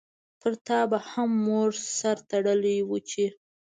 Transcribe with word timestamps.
پرتا 0.39 0.79
به 0.91 0.99
هم 1.11 1.29
مور 1.45 1.69
سر 1.97 2.17
تړلی 2.29 2.77
وو 2.83 2.97
چی 3.09 3.25